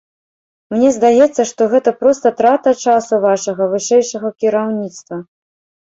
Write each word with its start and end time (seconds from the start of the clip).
Мне 0.73 0.89
здаецца, 0.95 1.67
гэта 1.75 1.93
проста 2.01 2.27
трата 2.41 2.75
часу 2.89 3.23
вашага 3.29 3.71
вышэйшага 3.79 4.37
кіраўніцтва. 4.45 5.25